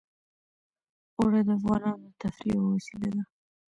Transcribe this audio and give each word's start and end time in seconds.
اوړي 1.17 1.41
د 1.47 1.49
افغانانو 1.57 2.05
د 2.11 2.13
تفریح 2.21 2.53
یوه 2.57 2.69
وسیله 2.75 3.07
ده. 3.15 3.23